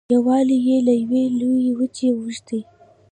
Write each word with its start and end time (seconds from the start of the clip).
پولې 0.09 0.57
یې 0.67 0.77
له 0.87 0.93
یوې 1.01 1.23
لویې 1.39 1.71
وچې 1.77 2.07
اوښتې. 2.17 2.59